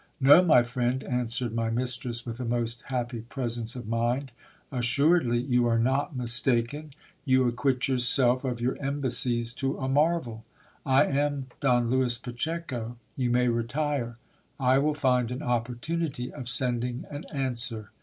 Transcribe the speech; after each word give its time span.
No, 0.19 0.43
my 0.43 0.63
friend, 0.63 1.03
answered 1.03 1.53
my 1.53 1.69
mistress 1.69 2.25
with 2.25 2.39
a 2.39 2.43
most 2.43 2.81
happy 2.87 3.19
presence 3.21 3.75
of 3.75 3.87
mind, 3.87 4.31
assuredly 4.71 5.37
you 5.37 5.67
are 5.67 5.77
not 5.77 6.15
mistaken. 6.15 6.95
You 7.23 7.47
acquit 7.47 7.87
yourself 7.87 8.43
of 8.43 8.59
your 8.59 8.81
embassies 8.81 9.53
to 9.61 9.77
a 9.77 9.87
marvel. 9.87 10.43
I 10.87 11.05
am 11.05 11.49
Don 11.59 11.91
Lewis 11.91 12.17
Pacheco. 12.17 12.97
You 13.15 13.29
may 13.29 13.47
retire! 13.47 14.15
I 14.59 14.79
will 14.79 14.95
find 14.95 15.29
an 15.29 15.43
opportunity 15.43 16.33
of 16.33 16.49
sending 16.49 17.05
an 17.11 17.25
answer. 17.25 17.91